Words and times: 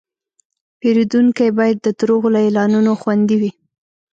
پیرودونکی 0.79 1.47
باید 1.57 1.77
د 1.81 1.87
دروغو 1.99 2.29
له 2.35 2.39
اعلانونو 2.45 2.91
خوندي 3.01 3.37
وي. 3.41 3.51